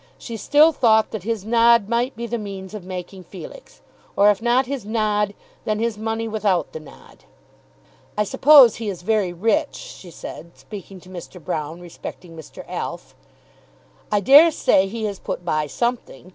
[0.17, 3.81] She still thought that his nod might be the means of making Felix,
[4.15, 7.25] or if not his nod, then his money without the nod.
[8.17, 11.39] "I suppose he is very rich," she said, speaking to Mr.
[11.39, 12.63] Broune respecting Mr.
[12.67, 13.13] Alf.
[14.11, 16.29] "I dare say he has put by something.